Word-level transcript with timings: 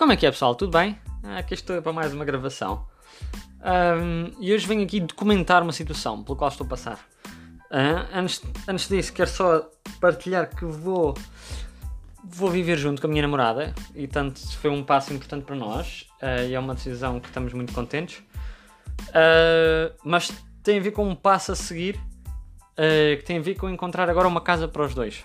Como 0.00 0.12
é 0.12 0.16
que 0.16 0.24
é, 0.24 0.30
pessoal? 0.30 0.54
Tudo 0.54 0.78
bem? 0.78 0.98
Ah, 1.22 1.36
aqui 1.36 1.52
estou 1.52 1.82
para 1.82 1.92
mais 1.92 2.14
uma 2.14 2.24
gravação. 2.24 2.86
Um, 3.62 4.32
e 4.40 4.50
hoje 4.50 4.66
venho 4.66 4.82
aqui 4.82 4.98
documentar 4.98 5.62
uma 5.62 5.72
situação 5.72 6.24
pela 6.24 6.38
qual 6.38 6.48
estou 6.48 6.64
a 6.64 6.70
passar. 6.70 6.98
Uh, 7.70 8.08
antes, 8.14 8.42
antes 8.66 8.88
disso, 8.88 9.12
quero 9.12 9.28
só 9.28 9.70
partilhar 10.00 10.56
que 10.56 10.64
vou, 10.64 11.12
vou 12.24 12.48
viver 12.48 12.78
junto 12.78 13.02
com 13.02 13.08
a 13.08 13.10
minha 13.10 13.20
namorada 13.20 13.74
e, 13.94 14.08
tanto, 14.08 14.40
foi 14.56 14.70
um 14.70 14.82
passo 14.82 15.12
importante 15.12 15.44
para 15.44 15.54
nós 15.54 16.06
uh, 16.22 16.48
e 16.48 16.54
é 16.54 16.58
uma 16.58 16.74
decisão 16.74 17.20
que 17.20 17.28
estamos 17.28 17.52
muito 17.52 17.74
contentes. 17.74 18.22
Uh, 19.10 19.94
mas 20.02 20.32
tem 20.62 20.78
a 20.78 20.82
ver 20.82 20.92
com 20.92 21.06
um 21.06 21.14
passo 21.14 21.52
a 21.52 21.54
seguir 21.54 22.00
que 23.18 23.22
tem 23.26 23.36
a 23.36 23.42
ver 23.42 23.56
com 23.56 23.68
encontrar 23.68 24.08
agora 24.08 24.26
uma 24.26 24.40
casa 24.40 24.66
para 24.66 24.82
os 24.82 24.94
dois. 24.94 25.22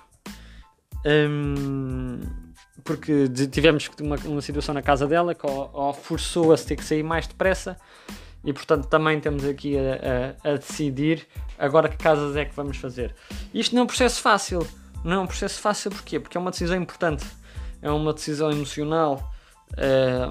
Um, 1.05 2.45
porque 2.84 3.27
tivemos 3.52 3.89
uma, 4.02 4.15
uma 4.25 4.41
situação 4.41 4.73
na 4.73 4.81
casa 4.81 5.07
dela 5.07 5.34
que 5.34 5.45
ou, 5.45 5.93
forçou 5.93 6.53
a 6.53 6.57
ter 6.57 6.75
que 6.75 6.84
sair 6.84 7.03
mais 7.03 7.27
depressa 7.27 7.77
e 8.43 8.53
portanto 8.53 8.88
também 8.88 9.20
temos 9.20 9.45
aqui 9.45 9.75
a, 9.77 10.49
a, 10.49 10.51
a, 10.51 10.57
decidir 10.57 11.27
agora 11.57 11.89
que 11.89 11.98
casas 11.98 12.35
é 12.35 12.45
que 12.45 12.55
vamos 12.55 12.77
fazer. 12.77 13.15
Isto 13.53 13.73
não 13.73 13.81
é 13.81 13.84
um 13.85 13.88
processo 13.88 14.21
fácil, 14.21 14.67
não 15.03 15.13
é 15.13 15.20
um 15.20 15.27
processo 15.27 15.59
fácil 15.59 15.89
porquê? 15.89 16.20
Porque 16.20 16.38
é 16.38 16.39
uma 16.39 16.51
decisão 16.51 16.77
importante, 16.77 17.25
é 17.81 17.89
uma 17.89 18.13
decisão 18.13 18.51
emocional, 18.51 19.31
é, 19.77 20.27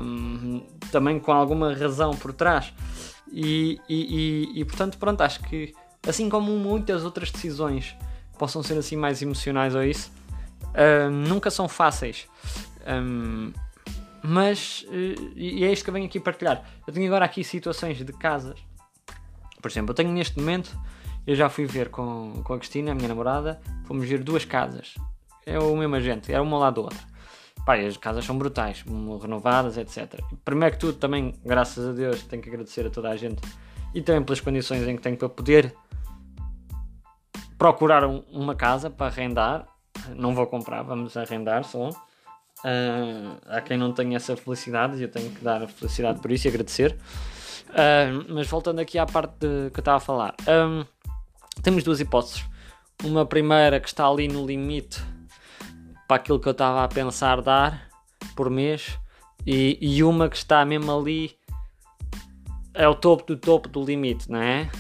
também 0.92 1.18
com 1.18 1.32
alguma 1.32 1.74
razão 1.74 2.14
por 2.14 2.32
trás 2.32 2.72
e, 3.32 3.80
e, 3.88 4.52
e, 4.54 4.60
e 4.60 4.64
portanto 4.64 4.96
pronto, 4.96 5.20
acho 5.22 5.40
que 5.40 5.74
assim 6.06 6.28
como 6.28 6.52
muitas 6.52 7.04
outras 7.04 7.30
decisões 7.30 7.96
possam 8.38 8.62
ser 8.62 8.78
assim 8.78 8.96
mais 8.96 9.22
emocionais 9.22 9.74
ou 9.74 9.82
isso, 9.82 10.12
nunca 11.10 11.50
são 11.50 11.68
fáceis. 11.68 12.26
Um, 12.86 13.52
mas, 14.22 14.86
uh, 14.88 15.32
e 15.36 15.64
é 15.64 15.72
isto 15.72 15.84
que 15.84 15.90
eu 15.90 15.94
venho 15.94 16.06
aqui 16.06 16.18
partilhar. 16.18 16.64
Eu 16.86 16.92
tenho 16.92 17.06
agora 17.06 17.24
aqui 17.24 17.44
situações 17.44 17.98
de 17.98 18.12
casas. 18.12 18.58
Por 19.60 19.70
exemplo, 19.70 19.90
eu 19.90 19.94
tenho 19.94 20.10
neste 20.10 20.38
momento, 20.38 20.76
eu 21.26 21.34
já 21.34 21.48
fui 21.48 21.66
ver 21.66 21.90
com, 21.90 22.42
com 22.42 22.54
a 22.54 22.58
Cristina, 22.58 22.92
a 22.92 22.94
minha 22.94 23.08
namorada, 23.08 23.60
fomos 23.86 24.08
ver 24.08 24.22
duas 24.22 24.44
casas. 24.44 24.94
É 25.46 25.58
o 25.58 25.76
mesmo 25.76 25.94
agente, 25.94 26.32
era 26.32 26.42
uma 26.42 26.56
ao 26.56 26.62
lado 26.62 26.74
da 26.76 26.80
outra. 26.82 27.14
As 27.66 27.96
casas 27.96 28.24
são 28.24 28.36
brutais, 28.36 28.84
renovadas, 29.22 29.78
etc. 29.78 30.20
Primeiro 30.44 30.74
que 30.74 30.80
tudo, 30.80 30.98
também, 30.98 31.34
graças 31.44 31.86
a 31.86 31.92
Deus, 31.92 32.22
tenho 32.24 32.42
que 32.42 32.48
agradecer 32.48 32.86
a 32.86 32.90
toda 32.90 33.08
a 33.08 33.16
gente 33.16 33.40
e 33.94 34.02
também 34.02 34.22
pelas 34.22 34.40
condições 34.40 34.86
em 34.86 34.96
que 34.96 35.02
tenho 35.02 35.16
para 35.16 35.28
poder 35.28 35.74
procurar 37.56 38.04
um, 38.04 38.22
uma 38.30 38.54
casa 38.54 38.90
para 38.90 39.06
arrendar 39.06 39.66
não 40.16 40.34
vou 40.34 40.46
comprar, 40.46 40.82
vamos 40.82 41.16
arrendar 41.16 41.64
só. 41.64 41.88
Uh, 41.88 43.36
há 43.46 43.60
quem 43.60 43.76
não 43.76 43.92
tenha 43.92 44.16
essa 44.16 44.34
felicidade 44.36 45.02
eu 45.02 45.10
tenho 45.10 45.30
que 45.30 45.44
dar 45.44 45.62
a 45.62 45.68
felicidade 45.68 46.20
por 46.20 46.32
isso 46.32 46.46
e 46.46 46.48
agradecer. 46.48 46.96
Uh, 47.70 48.32
mas 48.32 48.46
voltando 48.46 48.78
aqui 48.78 48.98
à 48.98 49.04
parte 49.04 49.34
de, 49.40 49.70
que 49.70 49.78
eu 49.78 49.82
estava 49.82 49.98
a 49.98 50.00
falar, 50.00 50.34
um, 50.48 50.84
temos 51.62 51.82
duas 51.82 52.00
hipóteses. 52.00 52.44
Uma 53.02 53.26
primeira 53.26 53.80
que 53.80 53.88
está 53.88 54.06
ali 54.06 54.28
no 54.28 54.46
limite 54.46 55.02
para 56.06 56.16
aquilo 56.16 56.38
que 56.38 56.48
eu 56.48 56.52
estava 56.52 56.84
a 56.84 56.88
pensar 56.88 57.42
dar 57.42 57.88
por 58.36 58.48
mês, 58.48 58.98
e, 59.46 59.78
e 59.80 60.02
uma 60.02 60.28
que 60.28 60.36
está 60.36 60.64
mesmo 60.64 60.96
ali, 60.96 61.36
é 62.72 62.88
o 62.88 62.94
topo 62.94 63.24
do 63.26 63.36
topo 63.36 63.68
do 63.68 63.84
limite, 63.84 64.30
não 64.30 64.40
é? 64.40 64.70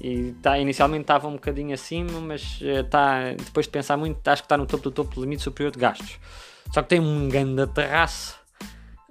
E 0.00 0.32
tá, 0.42 0.58
inicialmente 0.58 1.02
estava 1.02 1.26
um 1.26 1.32
bocadinho 1.32 1.74
acima, 1.74 2.20
mas 2.20 2.60
está, 2.60 3.32
depois 3.32 3.66
de 3.66 3.72
pensar 3.72 3.96
muito, 3.96 4.26
acho 4.28 4.42
que 4.42 4.46
está 4.46 4.56
no 4.56 4.66
topo 4.66 4.84
do 4.84 4.90
topo 4.90 5.14
do 5.14 5.20
limite 5.20 5.42
superior 5.42 5.72
de 5.72 5.78
gastos. 5.78 6.18
Só 6.72 6.82
que 6.82 6.88
tem 6.88 7.00
um 7.00 7.28
grande 7.28 7.66
terraço 7.68 8.38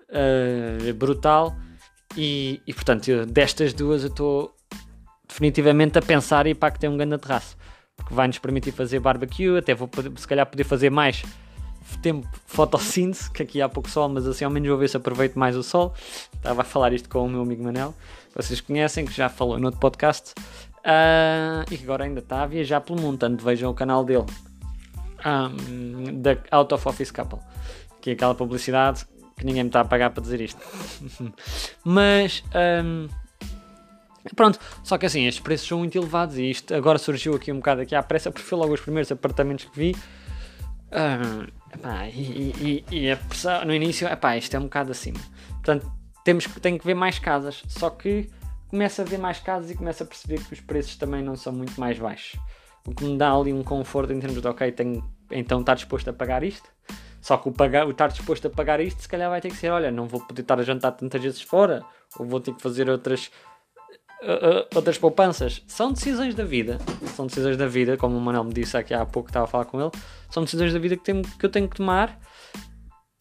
uh, 0.09 0.93
brutal 0.93 1.55
e, 2.15 2.61
e 2.65 2.73
portanto, 2.73 3.26
destas 3.26 3.73
duas 3.73 4.03
eu 4.03 4.09
estou 4.09 4.55
definitivamente 5.27 5.97
a 5.97 6.02
pensar 6.02 6.47
e 6.47 6.55
para 6.55 6.71
que 6.71 6.80
tem 6.80 6.89
um 6.89 6.97
grande 6.97 7.17
terraço. 7.17 7.58
Porque 7.95 8.14
vai 8.14 8.27
nos 8.27 8.37
permitir 8.37 8.71
fazer 8.71 8.99
barbecue, 8.99 9.58
até 9.58 9.73
vou 9.73 9.87
poder, 9.87 10.11
se 10.17 10.27
calhar 10.27 10.45
poder 10.45 10.64
fazer 10.64 10.89
mais 10.89 11.23
tempo 12.02 12.27
fotossíntese, 12.45 13.31
que 13.31 13.42
aqui 13.42 13.61
há 13.61 13.70
pouco 13.70 13.89
sol, 13.89 14.09
mas 14.09 14.27
assim 14.27 14.43
ao 14.43 14.52
menos 14.52 14.67
vou 14.67 14.77
ver 14.77 14.89
se 14.89 14.97
aproveito 14.97 15.36
mais 15.36 15.55
o 15.55 15.64
sol. 15.64 15.93
Estava 16.33 16.61
a 16.61 16.65
falar 16.65 16.93
isto 16.93 17.09
com 17.09 17.26
o 17.26 17.30
meu 17.30 17.42
amigo 17.42 17.64
Manel, 17.64 17.93
vocês 18.36 18.61
conhecem, 18.61 19.05
que 19.05 19.14
já 19.14 19.30
falou 19.30 19.58
no 19.58 19.65
outro 19.65 19.80
podcast. 19.80 20.33
Uh, 20.80 21.65
e 21.71 21.77
que 21.77 21.83
agora 21.83 22.05
ainda 22.05 22.20
está 22.20 22.43
a 22.43 22.45
viajar 22.45 22.82
pelo 22.82 22.99
mundo. 22.99 23.17
Tanto 23.17 23.43
vejam 23.43 23.70
o 23.70 23.73
canal 23.73 24.04
dele, 24.05 24.26
um, 25.26 26.21
da 26.21 26.38
Out 26.52 26.73
of 26.73 26.88
Office 26.88 27.11
Couple, 27.11 27.39
que 28.02 28.11
é 28.11 28.14
aquela 28.14 28.36
publicidade 28.36 29.05
que 29.38 29.45
ninguém 29.45 29.64
me 29.64 29.70
está 29.70 29.82
a 29.82 29.86
pagar 29.86 30.10
para 30.11 30.21
dizer 30.21 30.42
isto. 30.42 30.60
Mas 31.83 32.43
um, 32.82 33.08
pronto, 34.36 34.60
só 34.83 34.98
que 34.98 35.05
assim, 35.05 35.26
estes 35.26 35.43
preços 35.43 35.67
são 35.67 35.80
muito 35.80 35.98
elevados 35.98 36.38
e 36.38 36.49
isto 36.49 36.73
agora 36.73 36.98
surgiu 36.98 37.36
aqui 37.36 37.52
um 37.52 37.58
bocado 37.58 37.82
aqui 37.82 37.95
à 37.95 38.02
pressa, 38.02 38.32
porque 38.32 38.45
foi 38.45 38.58
logo 38.58 38.73
os 38.73 38.82
primeiros 38.82 39.11
apartamentos 39.11 39.65
que 39.65 39.77
vi. 39.77 39.95
Uh, 40.88 41.52
epá, 41.73 42.08
e, 42.08 42.83
e, 42.89 42.95
e, 42.95 43.11
a 43.11 43.17
pressão 43.17 43.65
no 43.65 43.73
início, 43.73 44.08
epá, 44.08 44.38
isto 44.38 44.55
é 44.55 44.59
um 44.59 44.64
bocado 44.64 44.92
acima. 44.92 45.20
Portanto, 45.49 45.92
temos, 46.23 46.45
tem 46.61 46.77
que 46.77 46.86
ver 46.86 46.95
mais 46.95 47.20
casas. 47.20 47.61
Só 47.67 47.89
que 47.89 48.30
começa 48.70 49.02
a 49.02 49.05
ver 49.05 49.17
mais 49.17 49.39
casas 49.39 49.72
e 49.72 49.76
começa 49.76 50.04
a 50.04 50.08
perceber 50.08 50.44
que 50.44 50.54
os 50.54 50.61
preços 50.61 50.95
também 50.95 51.23
não 51.23 51.36
são 51.36 51.54
muito 51.54 51.80
mais 51.80 51.98
baixos. 51.98 52.39
O 52.86 52.94
que 52.94 53.04
me 53.04 53.17
dá 53.17 53.33
ali 53.33 53.52
um 53.52 53.64
conforto 53.64 54.14
em 54.14 54.20
termos 54.20 54.42
de, 54.42 54.48
ok, 54.48 54.72
tenho, 54.72 55.04
então 55.32 55.60
estar 55.60 55.76
disposto 55.76 56.10
a 56.10 56.14
pagar 56.14 56.44
isto. 56.44 56.70
Só 57.22 57.36
que 57.38 57.50
o, 57.50 57.52
pagar, 57.52 57.86
o 57.86 57.92
estar 57.92 58.08
disposto 58.08 58.48
a 58.48 58.50
pagar 58.50 58.80
isto, 58.80 59.02
se 59.02 59.10
calhar 59.10 59.30
vai 59.30 59.42
ter 59.42 59.50
que 59.50 59.58
ser, 59.58 59.70
olha, 59.70 59.92
não 59.92 60.08
vou 60.08 60.22
poder 60.22 60.42
estar 60.42 60.60
a 60.60 60.64
jantar 60.64 60.92
tantas 60.92 61.22
vezes 61.22 61.42
fora, 61.42 61.83
ou 62.17 62.26
vou 62.26 62.39
ter 62.39 62.54
que 62.54 62.61
fazer 62.61 62.89
outras, 62.89 63.30
uh, 64.22 64.61
uh, 64.61 64.67
outras 64.76 64.98
poupanças. 64.98 65.61
São 65.67 65.92
decisões 65.92 66.36
da 66.36 66.45
vida. 66.45 66.77
São 67.16 67.27
decisões 67.27 67.58
da 67.58 67.67
vida, 67.67 67.98
como 67.98 68.16
o 68.16 68.22
Manuel 68.22 68.45
me 68.45 68.54
disse 68.54 68.77
aqui 68.77 68.94
há 68.94 69.06
pouco, 69.06 69.30
estava 69.30 69.45
a 69.45 69.48
falar 69.48 69.66
com 69.66 69.82
ele. 69.82 69.92
São 70.30 70.44
decisões 70.44 70.72
da 70.72 70.80
vida 70.80 70.95
que, 70.95 71.04
tenho, 71.04 71.22
que 71.22 71.45
eu 71.45 71.50
tenho 71.50 71.67
que 71.67 71.76
tomar. 71.76 72.17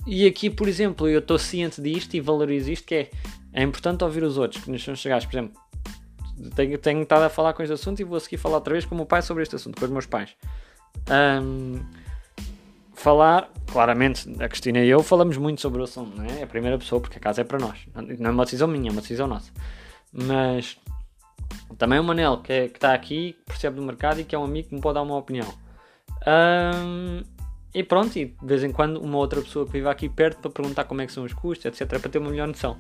E 0.07 0.27
aqui, 0.27 0.49
por 0.49 0.69
exemplo, 0.69 1.09
eu 1.09 1.19
estou 1.19 1.39
ciente 1.39 1.83
disto 1.83 2.15
e 2.15 2.21
valorizo 2.21 2.71
isto, 2.71 2.87
que 2.87 2.95
é 2.95 3.11
é 3.57 3.63
importante 3.63 4.05
ouvir 4.05 4.23
os 4.23 4.37
outros, 4.37 4.63
que 4.63 4.71
nos 4.71 4.85
são 4.85 4.95
chegados, 4.95 5.25
por 5.25 5.35
exemplo, 5.35 5.59
tenho, 6.55 6.77
tenho 6.77 7.03
estado 7.03 7.23
a 7.23 7.31
falar 7.31 7.55
com 7.55 7.63
este 7.63 7.73
assunto 7.73 8.01
e 8.01 8.05
vou 8.05 8.21
seguir 8.21 8.37
falar 8.37 8.57
outra 8.57 8.75
vez 8.75 8.85
com 8.85 8.95
o 8.95 8.99
meu 8.99 9.07
pai 9.07 9.23
sobre 9.23 9.43
este 9.43 9.57
assunto, 9.57 9.79
com 9.79 9.87
os 9.87 9.91
meus 9.91 10.05
pais. 10.05 10.37
Um, 11.43 11.81
falar, 12.93 13.51
claramente, 13.73 14.29
a 14.39 14.47
Cristina 14.47 14.81
e 14.81 14.91
eu 14.91 15.03
falamos 15.03 15.39
muito 15.39 15.63
sobre 15.63 15.81
o 15.81 15.85
assunto, 15.85 16.15
não 16.19 16.25
é? 16.27 16.41
É 16.41 16.43
a 16.43 16.47
primeira 16.47 16.77
pessoa, 16.77 17.01
porque 17.01 17.17
a 17.17 17.21
casa 17.21 17.41
é 17.41 17.45
para 17.45 17.59
nós. 17.59 17.79
Não 17.95 18.29
é 18.29 18.33
uma 18.33 18.45
decisão 18.45 18.69
minha, 18.69 18.91
é 18.91 18.93
uma 18.93 19.01
decisão 19.01 19.27
nossa. 19.27 19.51
Mas 20.13 20.77
também 21.79 21.99
o 21.99 22.05
Manel, 22.05 22.43
que, 22.43 22.53
é, 22.53 22.69
que 22.69 22.77
está 22.77 22.93
aqui, 22.93 23.39
percebe 23.47 23.77
do 23.77 23.83
mercado 23.83 24.21
e 24.21 24.25
que 24.25 24.35
é 24.35 24.39
um 24.39 24.45
amigo 24.45 24.69
que 24.69 24.75
me 24.75 24.83
pode 24.83 24.97
dar 24.97 25.03
uma 25.03 25.17
opinião. 25.17 25.49
Um, 26.27 27.23
e 27.77 27.83
pronto, 27.83 28.19
e 28.19 28.25
de 28.25 28.47
vez 28.47 28.65
em 28.65 28.73
quando 28.73 28.97
uma 29.03 29.19
outra 29.19 29.43
pessoa 29.43 29.67
que 29.67 29.73
vive 29.73 29.87
aqui 29.87 30.09
perto 30.09 30.39
para 30.41 30.51
perguntar 30.51 30.85
como 30.85 31.03
é 31.03 31.07
que 31.07 31.13
são 31.13 31.25
os 31.25 31.35
custos, 31.35 31.67
etc, 31.67 32.01
para 32.01 32.09
ter 32.09 32.17
uma 32.17 32.31
melhor 32.31 32.49
noção. 32.49 32.79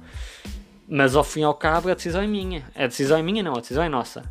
Mas 0.88 1.14
ao 1.14 1.22
fim 1.22 1.40
e 1.40 1.44
ao 1.44 1.52
cabo 1.52 1.90
a 1.90 1.94
decisão 1.94 2.22
é 2.22 2.26
minha. 2.26 2.64
A 2.74 2.86
decisão 2.86 3.18
é 3.18 3.22
minha, 3.22 3.42
não, 3.42 3.52
a 3.52 3.60
decisão 3.60 3.84
é 3.84 3.90
nossa. 3.90 4.22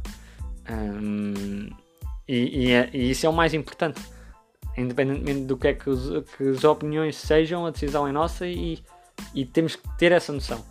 Um, 0.68 1.70
e, 2.28 2.64
e, 2.66 2.72
é, 2.72 2.90
e, 2.92 3.12
isso 3.12 3.28
é 3.28 3.30
o 3.30 3.34
mais 3.34 3.54
importante. 3.54 4.02
Independentemente 4.76 5.42
do 5.42 5.56
que 5.56 5.68
é 5.68 5.74
que, 5.76 5.88
os, 5.88 6.26
que 6.36 6.50
as 6.50 6.64
opiniões 6.64 7.16
sejam, 7.16 7.68
a 7.68 7.70
decisão 7.70 8.08
é 8.08 8.12
nossa 8.12 8.48
e, 8.48 8.80
e 9.36 9.46
temos 9.46 9.76
que 9.76 9.88
ter 10.00 10.12
essa 10.12 10.34
noção. 10.34 10.66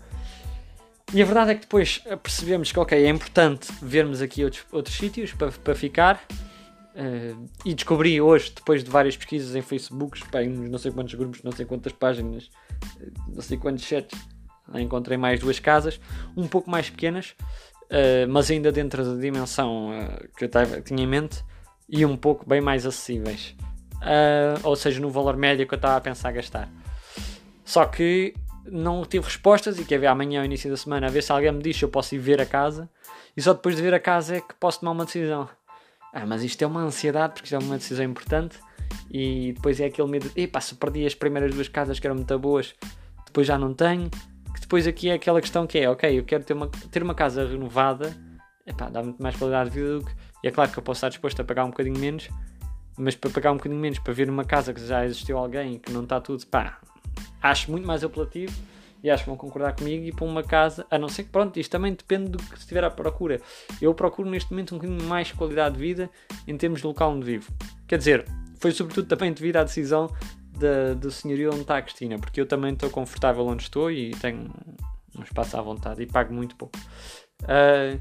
E 1.13 1.23
a 1.23 1.25
verdade 1.25 1.53
é 1.53 1.55
que 1.55 1.61
depois 1.61 2.03
percebemos 2.21 2.73
que 2.73 2.81
ok, 2.81 3.01
é 3.01 3.09
importante 3.09 3.69
vermos 3.81 4.21
aqui 4.21 4.43
outros, 4.43 4.65
outros 4.73 4.97
sítios 4.97 5.33
para, 5.33 5.53
para 5.53 5.75
ficar. 5.77 6.21
Uh, 6.95 7.49
e 7.65 7.75
descobri 7.75 8.21
hoje, 8.21 8.53
depois 8.55 8.85
de 8.85 8.91
várias 8.91 9.17
pesquisas 9.17 9.57
em 9.57 9.63
Facebook, 9.63 10.21
bem, 10.31 10.49
não 10.49 10.79
sei 10.79 10.93
quantos 10.93 11.15
grupos, 11.15 11.43
não 11.43 11.51
sei 11.51 11.67
quantas 11.67 11.93
páginas, 11.93 12.49
não 13.29 13.43
sei 13.43 13.59
quantos 13.59 13.85
chats, 13.85 14.17
encontrei 14.75 15.19
mais 15.19 15.41
duas 15.41 15.59
casas, 15.59 16.01
um 16.37 16.47
pouco 16.47 16.71
mais 16.71 16.89
pequenas, 16.89 17.35
uh, 17.85 18.29
mas 18.29 18.49
ainda 18.49 18.71
dentro 18.71 19.05
da 19.05 19.21
dimensão 19.21 19.91
uh, 19.91 20.29
que 20.37 20.45
eu 20.45 20.49
tava, 20.49 20.81
tinha 20.81 21.03
em 21.03 21.07
mente 21.07 21.45
e 21.89 22.07
um 22.07 22.17
pouco 22.17 22.49
bem 22.49 22.61
mais 22.61 22.87
acessíveis. 22.87 23.57
Ou 24.63 24.77
seja, 24.77 25.01
no 25.01 25.11
valor 25.11 25.37
médio 25.37 25.67
que 25.67 25.75
eu 25.75 25.77
estava 25.77 25.97
a 25.97 26.01
pensar 26.01 26.31
gastar. 26.31 26.69
Só 27.65 27.87
que 27.87 28.35
não 28.67 29.03
tive 29.05 29.25
respostas 29.25 29.79
e 29.79 29.85
quer 29.85 29.99
ver 29.99 30.09
amanhã, 30.09 30.41
ao 30.41 30.45
início 30.45 30.71
da 30.71 30.77
semana, 30.77 31.07
a 31.07 31.11
ver 31.11 31.23
se 31.23 31.33
alguém 31.33 31.53
me 31.53 31.63
diz 31.63 31.77
se 31.77 31.85
eu 31.85 31.89
posso 31.89 32.15
ir 32.15 32.19
ver 32.19 32.41
a 32.41 32.47
casa. 32.47 32.89
E 33.37 33.41
só 33.41 33.53
depois 33.53 33.77
de 33.77 33.83
ver 33.83 33.95
a 33.95 34.01
casa 34.01 34.37
é 34.37 34.41
que 34.41 34.55
posso 34.61 34.81
tomar 34.81 34.93
uma 34.93 35.05
decisão. 35.07 35.49
Ah, 36.15 36.25
mas 36.25 36.43
isto 36.43 36.63
é 36.63 36.67
uma 36.67 36.81
ansiedade 36.81 37.35
porque 37.35 37.47
isto 37.47 37.57
é 37.57 37.59
uma 37.59 37.77
decisão 37.77 38.07
importante. 38.07 38.59
E 39.11 39.53
depois 39.53 39.81
é 39.81 39.87
aquele 39.87 40.09
medo 40.09 40.31
de, 40.31 40.41
epá, 40.41 40.61
se 40.61 40.75
perdi 40.77 41.05
as 41.05 41.15
primeiras 41.15 41.55
duas 41.55 41.69
casas 41.69 41.99
que 41.99 42.07
eram 42.07 42.15
muito 42.17 42.39
boas, 42.39 42.75
depois 43.27 43.47
já 43.47 43.59
não 43.59 43.75
tenho 43.75 44.09
depois 44.65 44.87
aqui 44.87 45.11
é 45.11 45.15
aquela 45.15 45.41
questão 45.41 45.67
que 45.67 45.79
é, 45.79 45.89
ok, 45.89 46.19
eu 46.19 46.25
quero 46.25 46.43
ter 46.43 46.55
uma, 46.55 46.69
ter 46.69 47.03
uma 47.03 47.15
casa 47.15 47.47
renovada, 47.47 48.17
epá, 48.67 48.89
dá 48.89 49.03
muito 49.03 49.23
mais 49.23 49.37
qualidade 49.37 49.71
de 49.71 49.77
vida 49.79 49.99
do 49.99 50.05
que. 50.05 50.13
E 50.43 50.49
é 50.49 50.51
claro 50.51 50.71
que 50.71 50.79
eu 50.79 50.83
posso 50.83 50.99
estar 50.99 51.11
disposto 51.11 51.41
a 51.41 51.45
pagar 51.45 51.65
um 51.65 51.71
bocadinho 51.71 51.99
menos, 51.99 52.29
mas 52.97 53.15
para 53.15 53.31
pagar 53.31 53.53
um 53.53 53.57
bocadinho 53.57 53.81
menos 53.81 53.99
para 53.99 54.13
ver 54.13 54.29
uma 54.29 54.45
casa 54.45 54.73
que 54.73 54.85
já 54.85 55.05
existiu 55.05 55.39
alguém 55.39 55.79
que 55.79 55.93
não 55.93 56.03
está 56.03 56.21
tudo, 56.21 56.47
pá, 56.47 56.79
acho 57.43 57.71
muito 57.71 57.87
mais 57.87 58.03
apelativo 58.03 58.53
e 59.05 59.11
acho 59.11 59.25
que 59.25 59.29
vão 59.29 59.37
concordar 59.37 59.77
comigo, 59.77 60.03
ir 60.03 60.15
para 60.15 60.25
uma 60.25 60.43
casa, 60.43 60.87
a 60.91 60.99
não 60.99 61.11
ser 61.11 61.25
que 61.25 61.29
pronto, 61.29 61.61
isto 61.61 61.71
também 61.71 61.93
depende 61.93 62.31
do 62.31 62.39
que 62.39 62.57
estiver 62.57 62.83
à 62.83 62.91
procura. 62.91 63.39
Eu 63.79 63.93
procuro 63.93 64.31
neste 64.31 64.51
momento 64.51 64.75
um 64.75 64.79
bocadinho 64.79 65.07
mais 65.07 65.31
qualidade 65.31 65.75
de 65.75 65.81
vida 65.83 66.11
em 66.49 66.57
termos 66.57 66.81
do 66.81 66.89
local 66.89 67.13
onde 67.13 67.27
vivo. 67.27 67.53
Quer 67.87 67.99
dizer, 67.99 68.27
foi 68.59 68.73
sobretudo 68.73 69.07
também 69.07 69.31
devido 69.31 69.59
à 69.59 69.63
decisão 69.63 70.11
da, 70.59 70.95
do 70.95 71.11
senhorio 71.11 71.51
onde 71.51 71.61
está 71.61 71.77
a 71.77 71.83
Cristina, 71.83 72.19
porque 72.19 72.41
eu 72.41 72.47
também 72.47 72.73
estou 72.73 72.89
confortável 72.89 73.47
onde 73.47 73.65
estou 73.65 73.91
e 73.91 74.13
tenho 74.13 74.51
um 75.19 75.23
espaço 75.23 75.55
à 75.59 75.61
vontade 75.61 76.03
e 76.03 76.07
pago 76.07 76.33
muito 76.33 76.57
pouco. 76.57 76.79
Uh, 77.43 78.01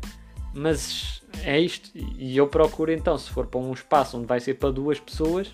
mas 0.54 1.22
é 1.44 1.60
isto, 1.60 1.92
e 1.94 2.38
eu 2.38 2.48
procuro 2.48 2.94
então, 2.94 3.18
se 3.18 3.30
for 3.30 3.48
para 3.48 3.60
um 3.60 3.74
espaço 3.74 4.18
onde 4.18 4.26
vai 4.26 4.40
ser 4.40 4.54
para 4.54 4.72
duas 4.72 5.02
pessoas, 5.02 5.54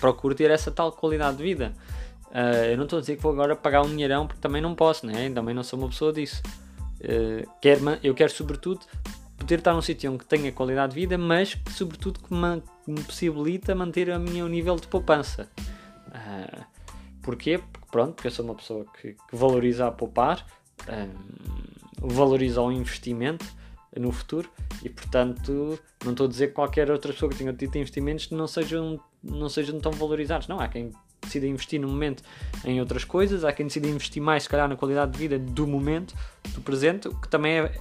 procuro 0.00 0.34
ter 0.34 0.50
essa 0.50 0.70
tal 0.70 0.92
qualidade 0.92 1.36
de 1.36 1.42
vida. 1.42 1.74
Uh, 2.30 2.70
eu 2.70 2.76
não 2.76 2.84
estou 2.84 2.98
a 2.98 3.00
dizer 3.00 3.16
que 3.16 3.22
vou 3.22 3.32
agora 3.32 3.56
pagar 3.56 3.82
um 3.82 3.88
dinheirão 3.88 4.26
porque 4.26 4.40
também 4.40 4.62
não 4.62 4.74
posso, 4.74 5.04
né? 5.04 5.30
também 5.30 5.54
não 5.54 5.64
sou 5.64 5.78
uma 5.78 5.88
pessoa 5.88 6.12
disso. 6.12 6.42
Uh, 7.00 7.48
quero, 7.60 7.80
eu 8.02 8.14
quero, 8.14 8.30
sobretudo, 8.30 8.86
poder 9.36 9.58
estar 9.58 9.74
num 9.74 9.82
sítio 9.82 10.12
onde 10.12 10.24
tenha 10.24 10.52
qualidade 10.52 10.94
de 10.94 11.00
vida, 11.00 11.18
mas 11.18 11.56
sobretudo, 11.70 12.20
que 12.20 12.32
me, 12.32 12.62
me 12.86 13.02
possibilita 13.02 13.74
manter 13.74 14.08
o 14.10 14.20
meu 14.20 14.48
nível 14.48 14.76
de 14.76 14.86
poupança. 14.86 15.48
Uh, 16.08 16.64
porquê? 17.22 17.58
Porque, 17.58 17.86
pronto, 17.90 18.14
porque 18.14 18.28
eu 18.28 18.32
sou 18.32 18.44
uma 18.44 18.54
pessoa 18.54 18.86
que, 19.00 19.14
que 19.14 19.36
valoriza 19.36 19.88
a 19.88 19.90
poupar, 19.90 20.46
um, 20.88 22.08
valoriza 22.08 22.62
o 22.62 22.70
investimento 22.70 23.44
no 23.98 24.12
futuro 24.12 24.48
e, 24.84 24.88
portanto, 24.88 25.78
não 26.04 26.12
estou 26.12 26.26
a 26.26 26.28
dizer 26.28 26.48
que 26.48 26.52
qualquer 26.54 26.90
outra 26.90 27.12
pessoa 27.12 27.30
que 27.30 27.38
tenha 27.38 27.52
tido 27.52 27.76
investimentos 27.76 28.30
não 28.30 28.46
sejam, 28.46 29.00
não 29.22 29.48
sejam 29.48 29.80
tão 29.80 29.90
valorizados. 29.92 30.46
Não, 30.46 30.60
há 30.60 30.68
quem 30.68 30.92
decida 31.30 31.46
investir 31.46 31.80
no 31.80 31.88
momento 31.88 32.22
em 32.64 32.80
outras 32.80 33.04
coisas, 33.04 33.44
há 33.44 33.52
quem 33.52 33.66
decida 33.66 33.86
investir 33.86 34.22
mais, 34.22 34.42
se 34.42 34.48
calhar, 34.48 34.68
na 34.68 34.76
qualidade 34.76 35.12
de 35.12 35.18
vida 35.18 35.38
do 35.38 35.66
momento, 35.66 36.14
do 36.48 36.60
presente, 36.60 37.08
o 37.08 37.14
que 37.14 37.28
também 37.28 37.60
é, 37.60 37.80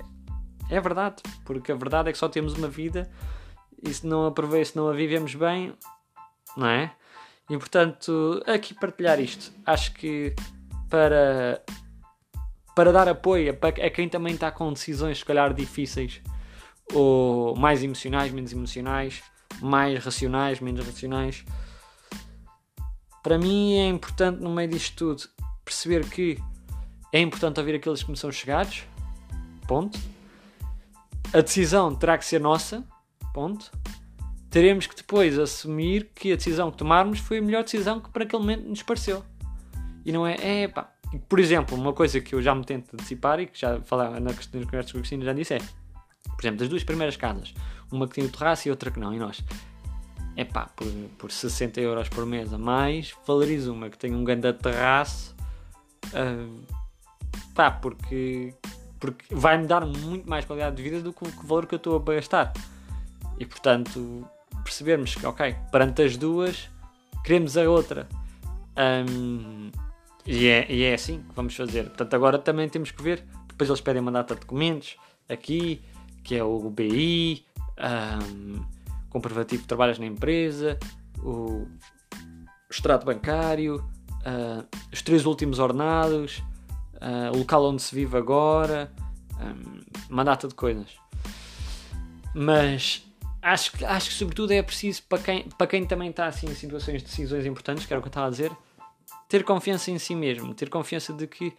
é 0.69 0.79
verdade, 0.79 1.21
porque 1.43 1.71
a 1.71 1.75
verdade 1.75 2.09
é 2.09 2.11
que 2.11 2.17
só 2.17 2.29
temos 2.29 2.53
uma 2.53 2.67
vida 2.67 3.09
e 3.83 3.93
se 3.93 4.05
não 4.05 4.27
a 4.27 4.65
se 4.65 4.75
não 4.75 4.87
a 4.87 4.93
vivemos 4.93 5.33
bem, 5.35 5.73
não 6.55 6.67
é? 6.67 6.91
E 7.49 7.57
portanto, 7.57 8.43
aqui 8.45 8.73
partilhar 8.73 9.19
isto, 9.19 9.51
acho 9.65 9.93
que 9.93 10.35
para 10.89 11.61
para 12.75 12.93
dar 12.93 13.09
apoio 13.09 13.57
a 13.61 13.89
quem 13.89 14.07
também 14.07 14.35
está 14.35 14.49
com 14.51 14.71
decisões, 14.71 15.17
se 15.17 15.25
calhar, 15.25 15.53
difíceis, 15.53 16.21
ou 16.93 17.53
mais 17.55 17.83
emocionais, 17.83 18.31
menos 18.31 18.53
emocionais, 18.53 19.21
mais 19.61 20.01
racionais, 20.03 20.61
menos 20.61 20.85
racionais. 20.85 21.43
Para 23.23 23.37
mim 23.37 23.73
é 23.73 23.87
importante, 23.87 24.41
no 24.41 24.49
meio 24.49 24.69
disto 24.69 24.95
tudo, 24.95 25.29
perceber 25.63 26.07
que 26.09 26.37
é 27.11 27.19
importante 27.19 27.59
ouvir 27.59 27.75
aqueles 27.75 28.03
que 28.03 28.11
me 28.11 28.17
são 28.17 28.31
chegados, 28.31 28.83
ponto. 29.67 29.99
A 31.33 31.41
decisão 31.41 31.93
terá 31.93 32.17
que 32.17 32.25
ser 32.25 32.39
nossa, 32.39 32.83
ponto. 33.33 33.71
Teremos 34.49 34.87
que 34.87 34.95
depois 34.95 35.37
assumir 35.37 36.09
que 36.15 36.31
a 36.31 36.35
decisão 36.35 36.71
que 36.71 36.77
tomarmos 36.77 37.19
foi 37.19 37.37
a 37.37 37.41
melhor 37.41 37.63
decisão 37.63 37.99
que 37.99 38.09
para 38.09 38.23
aquele 38.23 38.41
momento 38.41 38.67
nos 38.67 38.81
pareceu. 38.81 39.23
E 40.05 40.11
não 40.11 40.25
é, 40.25 40.63
é 40.63 40.67
pá, 40.67 40.91
por 41.27 41.39
exemplo, 41.39 41.77
uma 41.77 41.93
coisa 41.93 42.19
que 42.21 42.33
eu 42.33 42.41
já 42.41 42.53
me 42.53 42.63
tento 42.63 42.93
antecipar 42.93 43.39
e 43.39 43.47
que 43.47 43.59
já 43.59 43.81
falava 43.81 44.19
na 44.19 44.33
questão 44.33 44.59
das 44.59 44.69
conversas 44.69 44.91
com 44.91 44.97
o 44.97 45.01
Cristina 45.01 45.25
já 45.25 45.33
disse 45.33 45.55
é, 45.55 45.59
por 45.59 46.41
exemplo, 46.41 46.59
das 46.59 46.69
duas 46.69 46.83
primeiras 46.83 47.17
casas, 47.17 47.53
uma 47.91 48.07
que 48.07 48.15
tinha 48.15 48.29
terraço 48.29 48.67
e 48.67 48.71
outra 48.71 48.91
que 48.91 48.99
não, 48.99 49.13
e 49.13 49.19
nós, 49.19 49.43
é 50.39 50.45
pá, 50.45 50.69
por, 50.73 50.87
por 51.17 51.31
60 51.31 51.81
euros 51.81 52.07
por 52.07 52.25
mês 52.25 52.53
a 52.53 52.57
mais, 52.57 53.13
valorizo 53.27 53.73
uma 53.73 53.89
que 53.89 53.97
tem 53.97 54.15
um 54.15 54.23
grande 54.23 54.53
terraço, 54.53 55.35
uh, 56.13 56.63
pá, 57.53 57.69
porque, 57.69 58.53
porque 59.01 59.25
vai-me 59.35 59.67
dar 59.67 59.85
muito 59.85 60.29
mais 60.29 60.45
qualidade 60.45 60.77
de 60.77 60.81
vida 60.81 61.01
do 61.01 61.11
que 61.11 61.27
o 61.27 61.45
valor 61.45 61.65
que 61.65 61.75
eu 61.75 61.77
estou 61.77 61.97
a 61.97 62.13
gastar. 62.13 62.53
E 63.37 63.45
portanto, 63.45 64.25
percebermos 64.63 65.13
que, 65.13 65.25
ok, 65.25 65.53
perante 65.73 66.03
as 66.03 66.15
duas, 66.15 66.69
queremos 67.21 67.57
a 67.57 67.69
outra. 67.69 68.07
Um, 68.77 69.71
e 70.25 70.47
é, 70.47 70.71
e 70.71 70.83
é 70.83 70.93
assim 70.93 71.21
que 71.21 71.35
vamos 71.35 71.53
fazer. 71.53 71.83
Portanto, 71.87 72.13
agora 72.13 72.39
também 72.39 72.69
temos 72.69 72.91
que 72.91 73.03
ver. 73.03 73.25
Depois 73.49 73.69
eles 73.69 73.81
pedem 73.81 74.01
uma 74.01 74.11
data 74.11 74.35
de 74.35 74.39
documentos 74.39 74.95
aqui, 75.27 75.81
que 76.23 76.33
é 76.33 76.43
o 76.45 76.69
BI, 76.69 77.43
um, 77.77 78.78
comprovativo 79.09 79.63
que 79.63 79.67
trabalhas 79.67 79.99
na 79.99 80.05
empresa, 80.05 80.77
o 81.23 81.67
extrato 82.69 83.05
bancário, 83.05 83.77
uh, 83.77 84.65
os 84.91 85.01
três 85.01 85.25
últimos 85.25 85.59
ordenados, 85.59 86.43
uh, 86.95 87.33
o 87.33 87.39
local 87.39 87.65
onde 87.65 87.81
se 87.81 87.93
vive 87.93 88.17
agora, 88.17 88.91
um, 89.39 89.81
uma 90.09 90.23
data 90.23 90.47
de 90.47 90.55
coisas. 90.55 90.89
Mas 92.33 93.03
acho 93.41 93.71
que, 93.71 93.85
acho 93.85 94.09
que 94.09 94.15
sobretudo 94.15 94.51
é 94.51 94.61
preciso 94.61 95.03
para 95.03 95.19
quem, 95.19 95.43
para 95.49 95.67
quem 95.67 95.85
também 95.85 96.09
está 96.09 96.27
assim, 96.27 96.47
em 96.47 96.55
situações 96.55 97.01
de 97.01 97.07
decisões 97.07 97.45
importantes, 97.45 97.85
que 97.85 97.93
era 97.93 97.99
o 97.99 98.03
que 98.03 98.07
eu 98.07 98.11
estava 98.11 98.27
a 98.27 98.29
dizer, 98.29 98.51
ter 99.27 99.43
confiança 99.43 99.91
em 99.91 99.97
si 99.97 100.15
mesmo, 100.15 100.53
ter 100.53 100.69
confiança 100.69 101.13
de 101.13 101.27
que, 101.27 101.53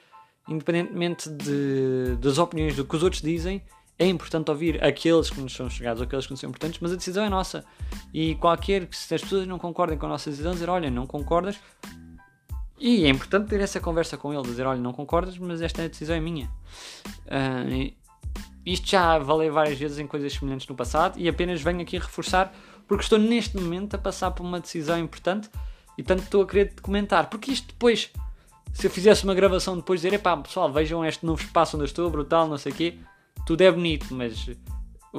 independentemente 0.48 1.28
de, 1.28 2.16
das 2.20 2.38
opiniões 2.38 2.76
do 2.76 2.84
que 2.84 2.96
os 2.96 3.02
outros 3.02 3.22
dizem, 3.22 3.62
é 4.00 4.06
importante 4.06 4.50
ouvir 4.50 4.82
aqueles 4.82 5.28
que 5.28 5.38
nos 5.38 5.54
são 5.54 5.68
chegados, 5.68 6.00
aqueles 6.00 6.24
que 6.24 6.32
nos 6.32 6.40
são 6.40 6.48
importantes, 6.48 6.80
mas 6.80 6.90
a 6.90 6.96
decisão 6.96 7.22
é 7.22 7.28
nossa. 7.28 7.62
E 8.14 8.34
qualquer 8.36 8.86
que 8.86 8.96
se 8.96 9.14
as 9.14 9.20
pessoas 9.20 9.46
não 9.46 9.58
concordem 9.58 9.98
com 9.98 10.06
a 10.06 10.08
nossa 10.08 10.30
decisão, 10.30 10.52
dizer, 10.52 10.70
olha, 10.70 10.90
não 10.90 11.06
concordas. 11.06 11.60
E 12.78 13.04
é 13.04 13.10
importante 13.10 13.50
ter 13.50 13.60
essa 13.60 13.78
conversa 13.78 14.16
com 14.16 14.32
ele, 14.32 14.42
dizer, 14.42 14.66
olha, 14.66 14.80
não 14.80 14.94
concordas, 14.94 15.36
mas 15.36 15.60
esta 15.60 15.86
decisão 15.86 16.16
é 16.16 16.20
minha. 16.20 16.50
Uh, 17.26 17.92
isto 18.64 18.88
já 18.88 19.18
valeu 19.18 19.52
várias 19.52 19.78
vezes 19.78 19.98
em 19.98 20.06
coisas 20.06 20.32
semelhantes 20.32 20.66
no 20.66 20.74
passado 20.74 21.18
e 21.18 21.28
apenas 21.28 21.60
venho 21.60 21.82
aqui 21.82 21.98
reforçar 21.98 22.54
porque 22.88 23.02
estou 23.02 23.18
neste 23.18 23.54
momento 23.58 23.96
a 23.96 23.98
passar 23.98 24.30
por 24.30 24.44
uma 24.44 24.60
decisão 24.60 24.98
importante 24.98 25.50
e 25.98 26.02
tanto 26.02 26.22
estou 26.22 26.42
a 26.42 26.46
querer 26.46 26.72
documentar. 26.72 27.28
Porque 27.28 27.50
isto 27.50 27.66
depois, 27.66 28.10
se 28.72 28.86
eu 28.86 28.90
fizesse 28.90 29.24
uma 29.24 29.34
gravação 29.34 29.76
depois 29.76 30.00
dizer, 30.00 30.14
epá, 30.14 30.34
pessoal, 30.38 30.72
vejam 30.72 31.04
este 31.04 31.26
novo 31.26 31.42
espaço 31.42 31.76
onde 31.76 31.84
estou, 31.84 32.08
brutal, 32.08 32.48
não 32.48 32.56
sei 32.56 32.72
o 32.72 32.74
quê, 32.74 32.98
tudo 33.46 33.62
é 33.62 33.70
bonito, 33.70 34.14
mas 34.14 34.48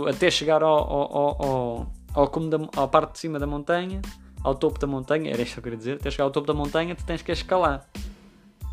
até 0.08 0.32
chegar 0.32 0.64
ao, 0.64 0.78
ao, 0.78 1.44
ao, 1.44 1.94
ao, 2.14 2.28
como 2.28 2.50
da, 2.50 2.58
à 2.82 2.88
parte 2.88 3.14
de 3.14 3.20
cima 3.20 3.40
da 3.40 3.48
montanha, 3.48 4.02
ao 4.44 4.56
topo 4.56 4.80
da 4.80 4.88
montanha, 4.88 5.32
era 5.32 5.42
isto 5.42 5.54
que 5.54 5.60
eu 5.60 5.64
queria 5.64 5.78
dizer, 5.78 5.96
até 5.96 6.10
chegar 6.10 6.26
ao 6.26 6.32
topo 6.32 6.48
da 6.48 6.54
montanha, 6.54 6.96
tu 6.96 7.06
tens 7.06 7.22
que 7.22 7.32
escalar. 7.32 7.88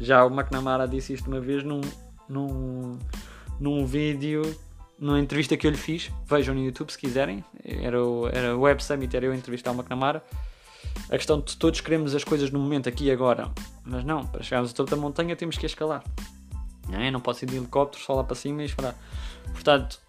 Já 0.01 0.25
o 0.25 0.29
McNamara 0.29 0.87
disse 0.87 1.13
isto 1.13 1.27
uma 1.29 1.41
vez 1.41 1.65
num, 1.65 1.81
num, 2.29 2.99
num 3.59 3.85
vídeo, 3.85 4.43
numa 4.99 5.19
entrevista 5.19 5.57
que 5.57 5.67
eu 5.67 5.71
lhe 5.71 5.77
fiz, 5.77 6.11
vejam 6.27 6.55
no 6.55 6.61
YouTube 6.63 6.91
se 6.91 6.99
quiserem, 6.99 7.45
era 7.65 8.03
o, 8.03 8.29
era 8.29 8.57
o 8.57 8.61
Web 8.61 8.83
Summit, 8.83 9.17
era 9.17 9.27
eu 9.27 9.35
entrevistar 9.35 9.73
o 9.73 9.75
McNamara, 9.75 10.23
a 11.11 11.17
questão 11.17 11.41
de 11.41 11.57
todos 11.57 11.81
queremos 11.81 12.15
as 12.15 12.25
coisas 12.25 12.51
no 12.51 12.59
momento, 12.59 12.89
aqui 12.89 13.05
e 13.07 13.11
agora. 13.11 13.51
Mas 13.85 14.05
não, 14.05 14.27
para 14.27 14.43
chegarmos 14.43 14.71
a 14.71 14.75
toda 14.75 14.95
a 14.95 14.99
montanha 14.99 15.35
temos 15.35 15.57
que 15.57 15.67
escalar. 15.67 16.03
Não, 16.89 17.01
é? 17.01 17.11
não 17.11 17.21
posso 17.21 17.45
ir 17.45 17.47
de 17.47 17.57
helicóptero 17.57 18.03
só 18.03 18.15
lá 18.15 18.25
para 18.25 18.35
cima 18.35 18.63
e 18.63 18.67
esperar. 18.67 18.95
Portanto, 19.53 20.01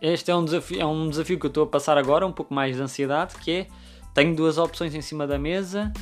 este 0.00 0.30
é 0.30 0.36
um, 0.36 0.44
desafio, 0.44 0.80
é 0.80 0.86
um 0.86 1.08
desafio 1.08 1.38
que 1.38 1.46
eu 1.46 1.48
estou 1.48 1.64
a 1.64 1.66
passar 1.66 1.96
agora, 1.96 2.26
um 2.26 2.32
pouco 2.32 2.52
mais 2.52 2.76
de 2.76 2.82
ansiedade, 2.82 3.36
que 3.36 3.50
é, 3.50 3.68
tenho 4.14 4.34
duas 4.34 4.58
opções 4.58 4.94
em 4.94 5.00
cima 5.00 5.26
da 5.26 5.38
mesa, 5.38 5.92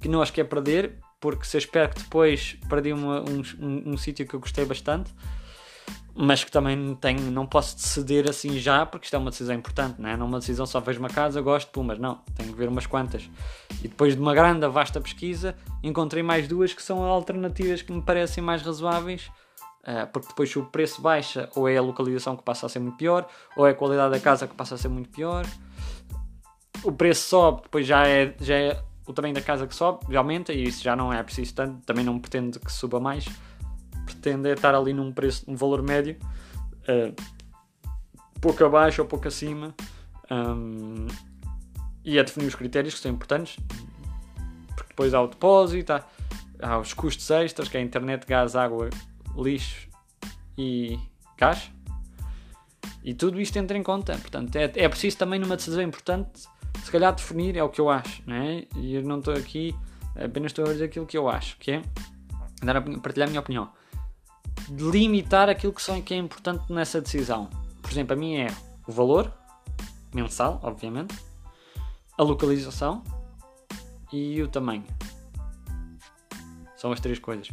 que 0.00 0.08
não 0.08 0.22
as 0.22 0.30
quero 0.30 0.48
perder, 0.48 0.98
porque 1.20 1.44
se 1.44 1.56
eu 1.56 1.58
espero 1.58 1.90
que 1.90 2.02
depois 2.02 2.56
perdi 2.68 2.92
uma, 2.92 3.20
um, 3.20 3.42
um, 3.60 3.92
um 3.92 3.96
sítio 3.96 4.26
que 4.26 4.34
eu 4.34 4.40
gostei 4.40 4.64
bastante, 4.64 5.12
mas 6.14 6.44
que 6.44 6.50
também 6.50 6.94
tenho, 6.96 7.30
não 7.30 7.46
posso 7.46 7.78
ceder 7.78 8.28
assim 8.28 8.58
já, 8.58 8.84
porque 8.84 9.06
isto 9.06 9.14
é 9.14 9.18
uma 9.18 9.30
decisão 9.30 9.54
importante, 9.54 10.00
não 10.00 10.08
é? 10.08 10.16
Não 10.16 10.26
é 10.26 10.28
uma 10.28 10.38
decisão 10.38 10.66
só 10.66 10.78
vejo 10.78 10.98
uma 10.98 11.08
casa, 11.08 11.40
gosto, 11.40 11.70
pum, 11.70 11.82
mas 11.82 11.98
não, 11.98 12.20
tenho 12.36 12.50
que 12.50 12.58
ver 12.58 12.68
umas 12.68 12.86
quantas. 12.86 13.28
E 13.82 13.88
depois 13.88 14.14
de 14.14 14.20
uma 14.20 14.34
grande, 14.34 14.66
vasta 14.68 15.00
pesquisa, 15.00 15.56
encontrei 15.82 16.22
mais 16.22 16.46
duas 16.46 16.74
que 16.74 16.82
são 16.82 17.02
alternativas 17.02 17.82
que 17.82 17.92
me 17.92 18.02
parecem 18.02 18.42
mais 18.42 18.62
razoáveis, 18.62 19.30
porque 20.12 20.28
depois 20.28 20.50
se 20.50 20.58
o 20.58 20.66
preço 20.66 21.02
baixa, 21.02 21.48
ou 21.56 21.68
é 21.68 21.76
a 21.76 21.82
localização 21.82 22.36
que 22.36 22.42
passa 22.42 22.66
a 22.66 22.68
ser 22.68 22.78
muito 22.78 22.96
pior, 22.96 23.28
ou 23.56 23.66
é 23.66 23.70
a 23.70 23.74
qualidade 23.74 24.12
da 24.12 24.20
casa 24.20 24.46
que 24.46 24.54
passa 24.54 24.76
a 24.76 24.78
ser 24.78 24.88
muito 24.88 25.10
pior. 25.10 25.44
O 26.84 26.92
preço 26.92 27.28
sobe, 27.28 27.62
depois 27.62 27.86
já 27.86 28.06
é, 28.06 28.34
já 28.40 28.54
é 28.56 28.82
o 29.06 29.12
tamanho 29.12 29.34
da 29.34 29.42
casa 29.42 29.66
que 29.66 29.74
sobe, 29.74 30.06
já 30.12 30.20
aumenta, 30.20 30.52
e 30.52 30.64
isso 30.64 30.82
já 30.82 30.94
não 30.94 31.12
é 31.12 31.22
preciso 31.22 31.54
tanto, 31.54 31.84
também 31.84 32.04
não 32.04 32.18
pretendo 32.18 32.58
que 32.60 32.72
suba 32.72 33.00
mais. 33.00 33.26
Pretende 34.04 34.48
é 34.48 34.52
estar 34.52 34.74
ali 34.74 34.92
num 34.92 35.12
preço, 35.12 35.44
um 35.48 35.56
valor 35.56 35.82
médio, 35.82 36.16
uh, 36.82 37.14
pouco 38.40 38.64
abaixo 38.64 39.02
ou 39.02 39.08
pouco 39.08 39.28
acima, 39.28 39.74
um, 40.30 41.06
e 42.04 42.18
é 42.18 42.24
definir 42.24 42.46
os 42.46 42.54
critérios 42.54 42.94
que 42.94 43.00
são 43.00 43.10
importantes, 43.10 43.56
porque 44.74 44.88
depois 44.88 45.14
há 45.14 45.20
o 45.20 45.28
depósito, 45.28 45.92
há, 45.92 46.04
há 46.60 46.78
os 46.78 46.92
custos 46.92 47.30
extras, 47.30 47.68
que 47.68 47.76
é 47.76 47.80
internet, 47.80 48.26
gás, 48.26 48.56
água, 48.56 48.90
lixo 49.36 49.88
e 50.56 50.98
gás. 51.36 51.70
E 53.04 53.14
tudo 53.14 53.40
isto 53.40 53.56
entra 53.56 53.76
em 53.76 53.82
conta. 53.82 54.16
Portanto, 54.18 54.54
é, 54.56 54.64
é 54.74 54.88
preciso 54.88 55.18
também 55.18 55.38
numa 55.38 55.56
decisão 55.56 55.82
importante, 55.82 56.48
se 56.84 56.90
calhar 56.90 57.14
definir, 57.14 57.56
é 57.56 57.62
o 57.62 57.68
que 57.68 57.80
eu 57.80 57.90
acho, 57.90 58.22
não 58.26 58.36
é? 58.36 58.66
E 58.76 58.94
eu 58.94 59.02
não 59.02 59.18
estou 59.18 59.34
aqui, 59.34 59.74
apenas 60.16 60.50
estou 60.50 60.64
a 60.64 60.72
dizer 60.72 60.84
aquilo 60.84 61.06
que 61.06 61.18
eu 61.18 61.28
acho, 61.28 61.56
que 61.58 61.72
é 61.72 61.82
dar 62.62 62.76
a 62.76 62.80
partilhar 62.80 63.28
a 63.28 63.30
minha 63.30 63.40
opinião 63.40 63.70
limitar 64.70 65.48
aquilo 65.48 65.72
que, 65.72 65.82
são, 65.82 66.00
que 66.00 66.14
é 66.14 66.16
importante 66.16 66.72
nessa 66.72 67.00
decisão. 67.00 67.48
Por 67.80 67.90
exemplo, 67.90 68.14
a 68.14 68.16
minha 68.16 68.46
é 68.46 68.54
o 68.86 68.92
valor 68.92 69.32
mensal, 70.14 70.60
obviamente, 70.62 71.14
a 72.16 72.22
localização 72.22 73.02
e 74.12 74.40
o 74.42 74.48
tamanho. 74.48 74.84
São 76.76 76.92
as 76.92 77.00
três 77.00 77.18
coisas. 77.18 77.48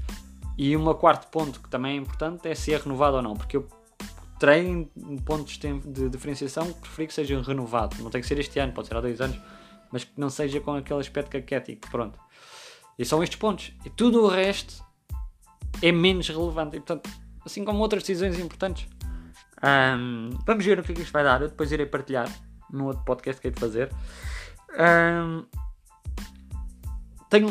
E 0.60 0.76
um 0.76 0.94
quarto 0.94 1.32
ponto 1.32 1.58
que 1.62 1.70
também 1.70 1.94
é 1.94 1.96
importante 2.02 2.46
é 2.50 2.54
se 2.54 2.74
é 2.74 2.78
renovado 2.78 3.16
ou 3.16 3.22
não, 3.22 3.34
porque 3.34 3.56
eu 3.56 3.66
treino 4.38 4.92
pontos 5.26 5.58
de 5.58 6.10
diferenciação 6.10 6.74
preferi 6.74 7.08
que 7.08 7.14
seja 7.14 7.42
renovado. 7.42 7.96
Não 8.04 8.10
tem 8.10 8.20
que 8.20 8.28
ser 8.28 8.38
este 8.40 8.60
ano, 8.60 8.74
pode 8.74 8.90
ser 8.90 8.98
há 8.98 9.00
dois 9.00 9.22
anos, 9.22 9.40
mas 9.90 10.04
que 10.04 10.12
não 10.18 10.30
seja 10.30 10.60
com 10.60 10.74
aquele 10.74 11.00
aspecto 11.00 11.32
caquético. 11.32 11.90
Pronto. 11.90 12.20
E 12.98 13.06
são 13.06 13.24
estes 13.24 13.40
pontos. 13.40 13.72
E 13.86 13.90
tudo 13.90 14.26
o 14.26 14.28
resto 14.28 14.84
é 15.82 15.94
menos 15.94 16.28
relevante. 16.28 16.76
E, 16.76 16.82
portanto, 16.82 17.10
assim 17.46 17.64
como 17.64 17.80
outras 17.80 18.04
decisões 18.04 18.38
importantes. 18.38 18.86
Um, 19.64 20.32
vamos 20.46 20.66
ver 20.66 20.78
o 20.78 20.84
que 20.84 20.92
é 20.92 20.96
que 20.96 21.04
isto 21.04 21.14
vai 21.14 21.24
dar. 21.24 21.42
Eu 21.42 21.48
depois 21.48 21.72
irei 21.72 21.86
partilhar 21.86 22.30
no 22.70 22.88
outro 22.88 23.06
podcast 23.06 23.42
que 23.42 23.48
hei 23.48 23.54
de 23.54 23.62
fazer. 23.62 23.90
Um, 24.78 25.46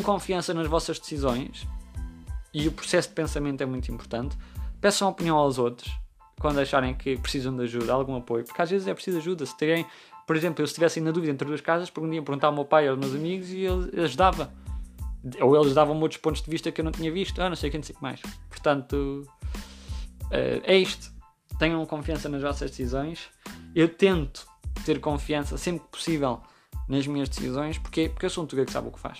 confiança 0.03 0.53
nas 0.53 0.67
vossas 0.67 0.99
decisões 0.99 1.67
e 2.53 2.67
o 2.67 2.71
processo 2.71 3.09
de 3.09 3.15
pensamento 3.15 3.61
é 3.61 3.65
muito 3.65 3.91
importante. 3.91 4.37
Peçam 4.81 5.07
opinião 5.07 5.37
aos 5.37 5.57
outros 5.57 5.91
quando 6.39 6.59
acharem 6.59 6.93
que 6.95 7.17
precisam 7.17 7.55
de 7.55 7.63
ajuda, 7.63 7.91
algum 7.93 8.15
apoio, 8.15 8.45
porque 8.45 8.61
às 8.61 8.69
vezes 8.69 8.87
é 8.87 8.93
preciso 8.93 9.17
ajuda. 9.17 9.45
Se 9.45 9.55
terem, 9.57 9.85
por 10.25 10.35
exemplo, 10.35 10.61
eu 10.63 10.67
se 10.67 10.71
estivesse 10.71 11.01
na 11.01 11.11
dúvida 11.11 11.31
entre 11.31 11.47
duas 11.47 11.61
casas, 11.61 11.89
podiam 11.89 12.23
perguntar 12.23 12.47
ao 12.47 12.53
meu 12.53 12.65
pai 12.65 12.85
ou 12.85 12.91
aos 12.91 12.99
meus 12.99 13.13
amigos 13.13 13.49
e 13.49 13.59
ele 13.59 14.01
ajudava. 14.01 14.51
Ou 15.41 15.61
eles 15.61 15.73
davam-me 15.73 16.01
outros 16.01 16.19
pontos 16.21 16.41
de 16.41 16.49
vista 16.49 16.71
que 16.71 16.79
eu 16.79 16.85
não 16.85 16.93
tinha 16.93 17.11
visto, 17.11 17.41
ah, 17.41 17.49
não 17.49 17.55
sei 17.55 17.69
quem, 17.69 17.79
não 17.79 17.85
sei 17.85 17.93
o 17.93 17.97
que 17.97 18.01
mais. 18.01 18.21
Portanto, 18.49 19.27
uh, 20.25 20.61
é 20.63 20.77
isto. 20.77 21.11
Tenham 21.59 21.85
confiança 21.85 22.29
nas 22.29 22.41
vossas 22.41 22.71
decisões. 22.71 23.29
Eu 23.75 23.89
tento 23.89 24.47
ter 24.85 25.01
confiança 25.01 25.57
sempre 25.57 25.83
que 25.83 25.89
possível 25.89 26.41
nas 26.87 27.05
minhas 27.05 27.27
decisões, 27.27 27.77
porque, 27.77 28.07
porque 28.07 28.25
eu 28.25 28.29
sou 28.29 28.45
um 28.45 28.47
tuga 28.47 28.65
que 28.65 28.71
sabe 28.71 28.87
o 28.87 28.91
que 28.91 28.99
faz. 28.99 29.19